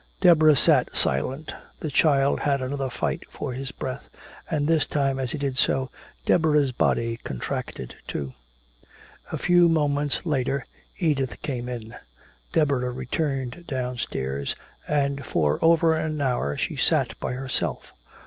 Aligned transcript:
Deborah 0.19 0.55
sat 0.55 0.95
silent. 0.95 1.53
The 1.79 1.91
child 1.91 2.39
had 2.39 2.59
another 2.59 2.89
fight 2.89 3.23
for 3.29 3.53
his 3.53 3.69
breath; 3.71 4.09
and 4.49 4.67
this 4.67 4.87
time 4.87 5.19
as 5.19 5.29
he 5.29 5.37
did 5.37 5.59
so, 5.59 5.91
Deborah's 6.25 6.71
body 6.71 7.19
contracted, 7.23 7.93
too. 8.07 8.33
A 9.31 9.37
few 9.37 9.69
moments 9.69 10.25
later 10.25 10.65
Edith 10.97 11.39
came 11.43 11.69
in. 11.69 11.93
Deborah 12.51 12.89
returned 12.89 13.65
downstairs, 13.67 14.55
and 14.87 15.23
for 15.23 15.59
over 15.61 15.93
an 15.95 16.19
hour 16.19 16.57
she 16.57 16.75
sat 16.77 17.13
by 17.19 17.33
herself. 17.33 17.93